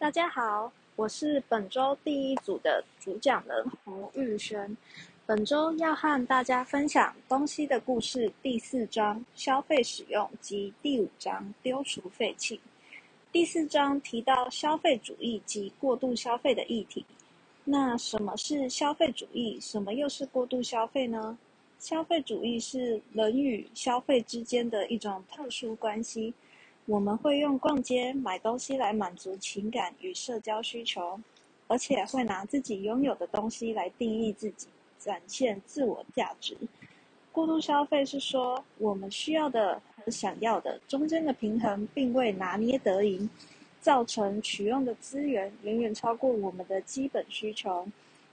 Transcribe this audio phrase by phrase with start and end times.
[0.00, 4.74] 大家好，我是本周第一组的主讲人洪玉轩。
[5.26, 12.58] 本周要和大家分享《东西的故事》第四章“消费使用”及第五章“丢除废弃”。
[13.30, 17.04] 第四章提到消费主义及过度消费的议题。
[17.62, 19.58] 那什么是消费主义？
[19.60, 21.36] 什么又是过度消费呢？
[21.78, 26.32] 消费主义是人与消费之间的一种特殊关系。
[26.86, 31.20] 我们会用逛街、买东西来满足情感与社交需求，
[31.68, 34.66] 而且会拿自己拥有的东西来定义自己，
[34.98, 36.56] 展现自我价值。
[37.30, 43.28] 过度消费是说，我们需要的和想要的中间的平衡并未拿捏得宜，
[43.80, 47.86] 造成取用的资源远远超过我们的基本需求，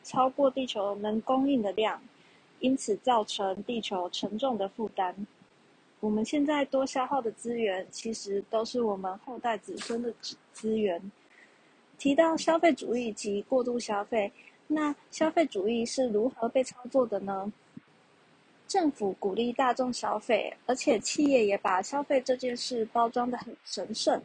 [0.03, 2.01] 超过地球能供应的量，
[2.59, 5.27] 因此造成地球沉重的负担。
[5.99, 10.13] 我们现在多消耗的资源，其实都是我们后代子孙的
[10.53, 11.11] 资源。
[11.97, 14.31] 提到消费主义及过度消费，
[14.67, 17.51] 那消费主义是如何被操作的呢？
[18.67, 24.21] 政府鼓励大众消费，而且企业也把消费这件事包装的很神圣。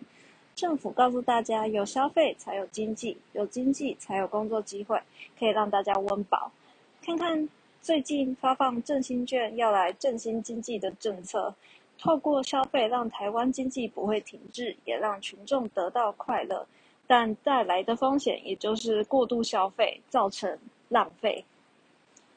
[0.54, 5.00] 政府告诉大家，有消费才有经济，有经济才有工作机会，
[5.38, 6.52] 可以让大家温饱。
[7.00, 7.48] 看看。
[7.82, 11.52] 最近发放振兴券，要来振兴经济的政策，
[11.98, 16.64] 透过消费让台湾经济不会停滞，也让群众得到快乐，
[17.08, 20.56] 但带来的风险也就是过度消费，造成
[20.90, 21.44] 浪费。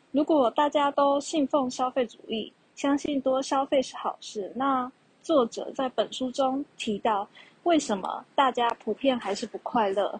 [0.09, 7.27] 如果大家都信奉消费主义，相信多消费是好事，那作者在本书中提到，
[7.61, 10.19] 为什么大家普遍还是不快乐？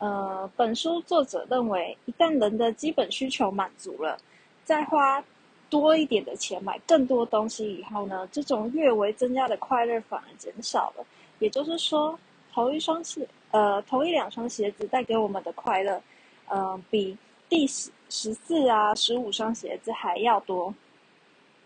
[0.00, 4.16] 呃，本书作者认为，一旦人的基本需求满足了，
[4.64, 5.22] 再花
[5.68, 11.04] 多一点的钱买更多东西以后呢，这种略微增加的快乐反而减少了。
[11.38, 12.18] 也就是说，
[12.50, 16.02] 头一双鞋，呃，头一两双鞋子带给我们的快乐，
[16.48, 17.14] 呃，比
[17.50, 20.74] 第十十四啊、十五双鞋子还要多。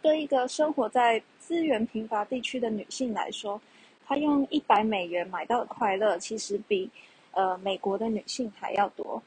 [0.03, 3.61] 对一个生活在资源贫乏地区的女性来说，
[4.05, 6.91] 她用一百美元买到的快乐，其实比。
[7.35, 9.23] 呃，美国的女性还要多。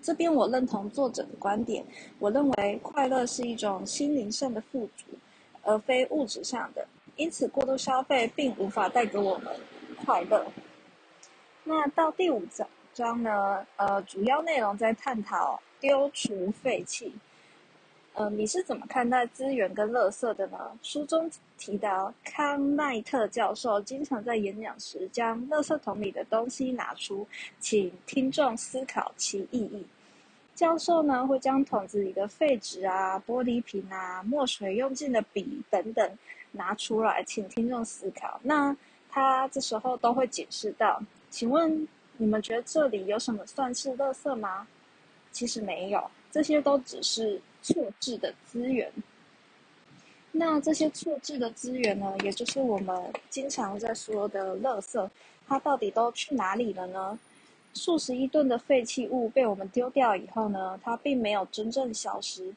[0.00, 1.84] 这边我认同作者的观点，
[2.18, 5.06] 我认为快乐是一种心灵上的富足，
[5.62, 6.86] 而非物质上的。
[7.16, 9.54] 因此，过度消费并无法带给我们
[10.04, 10.44] 快乐。
[11.64, 13.64] 那到第五章章呢？
[13.76, 17.14] 呃，主要内容在探讨丢除废弃。
[18.14, 20.58] 嗯，你是怎么看待资源跟垃圾的呢？
[20.82, 27.26] 书中提到，康奈特教授经常在演讲时将垃圾桶里的东西拿出，
[27.58, 29.86] 请听众思考其意义。
[30.54, 36.18] 教授呢会将桶子里的废纸啊、玻璃瓶啊、墨水用尽的笔等等
[36.50, 38.38] 拿出来，请听众思考。
[38.42, 38.76] 那
[39.08, 44.68] 他这时候都会解释到：请问你们觉得这里有什么算是垃圾吗？
[45.30, 47.40] 其实没有，这些都只是。
[47.62, 48.92] 错置的资源，
[50.32, 53.00] 那这些错置的资源呢，也就是我们
[53.30, 55.08] 经常在说的垃圾，
[55.46, 57.16] 它到底都去哪里了呢？
[57.74, 62.52] 数十亿吨的废弃物被我们丢掉以后呢，它并没有真正消失。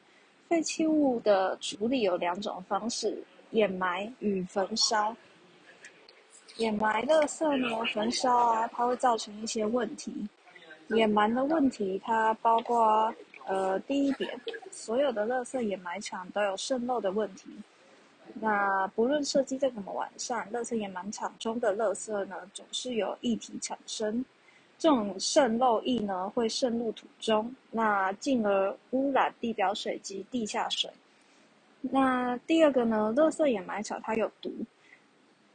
[0.48, 5.16] 废弃物的处理有两种方式：掩埋与焚烧。
[6.56, 10.12] 掩埋垃圾呢，焚烧啊，它会造成一些问题。
[10.88, 13.14] 掩埋的问题，它包括。
[13.48, 14.28] 呃，第一点，
[14.76, 17.48] 所有的垃圾掩埋场都有渗漏的问题。
[18.34, 24.22] 那不论设计再怎么完善，垃圾掩埋场中的垃圾呢，总是有液体产生。
[24.78, 30.90] 这种渗漏液呢，会渗入土中，那进而污染地表水及地下水。
[31.80, 34.52] 那第二个呢，垃圾掩埋场它有毒。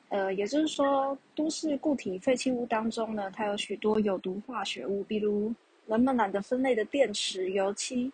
[0.10, 5.54] 呃，也就是说，都市固体废弃物当中呢，它有许多有毒化学物，比如。
[5.88, 8.10] 人们懒得分类的电池、油漆，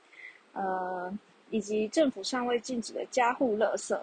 [0.57, 1.13] 呃，
[1.51, 3.95] 以及政府尚未禁止的加户垃圾，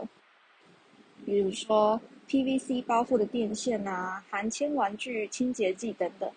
[1.27, 6.31] 比如说 PVC 包覆的电线啊、含铅玩具、清洁剂等等，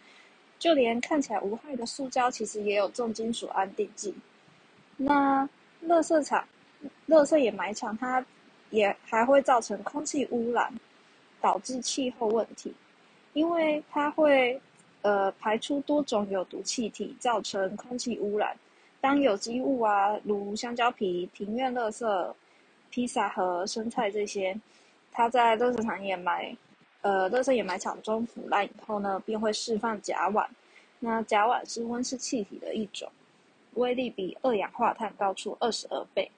[0.58, 4.16] 就连看起来无害的塑胶，其实也有重金属安定剂。
[4.98, 5.48] 那
[5.86, 6.44] 垃圾场、
[7.08, 8.26] 垃圾掩埋场，它
[8.72, 10.74] 也还会造成空气污染，
[11.40, 12.74] 导致气候问题，
[13.34, 14.60] 因为它会。
[15.04, 18.58] 呃，排出多种有毒气体，造成空气污染。
[19.08, 22.34] 当有机物啊，如香蕉皮、庭院垃圾、
[22.90, 24.54] 披萨和生菜这些，
[25.14, 26.54] 它在垃圾场掩埋，
[27.04, 30.46] 呃，垃圾掩埋场中腐烂以后呢，便会释放甲烷。
[31.00, 33.10] 那甲烷是温室气体的一种，
[33.76, 36.30] 威力比二氧化碳高出二十二倍。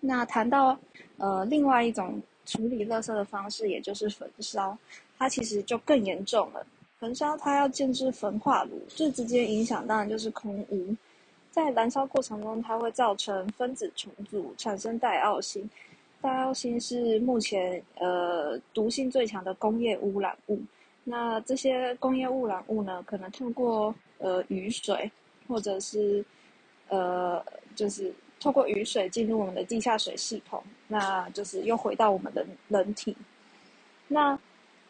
[0.00, 0.78] 那谈到
[1.18, 4.78] 呃，另外一种处理垃圾的方式，也就是焚烧，
[5.18, 6.66] 它其实就更严重了。
[6.98, 10.96] 焚烧它要建置焚化炉，最直接影响当然就是空污。
[11.50, 15.68] 在燃烧过程中，它会造成分子重组，产生戴奥辛。
[16.20, 20.60] 戴奥辛是目前呃毒性最强的工业污染物。
[21.02, 25.10] 那这些工业污染物呢，可能透过呃雨水，
[25.48, 26.24] 或者是
[26.88, 27.42] 呃
[27.74, 33.16] 就是透过雨水进入我们的地下水系统，那就是又回到我们的人体。
[34.06, 34.38] 那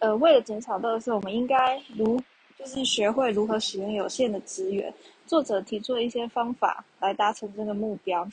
[0.01, 2.21] 呃，为了减少垃圾，我们应该如
[2.59, 4.93] 就是学会如何使用有限的资源。
[5.31, 8.29] 作者提出了一些方法来达成这个目标，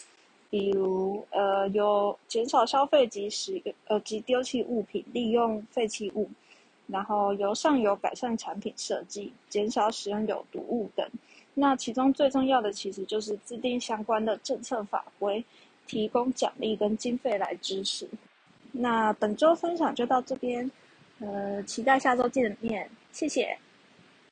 [0.50, 6.28] 比如呃，有减少消费及使呃及丢弃物品，利用废弃物，
[6.88, 11.08] 然后由上游改善产品设计，减少使用有毒物等。
[11.54, 15.46] 那其中最重要的其实就是制定相关的政策法规，
[15.86, 18.10] 提供奖励跟经费来支持。
[18.72, 20.72] 那本周分享就到这边。
[21.20, 23.56] 呃，期待下周见面，谢谢。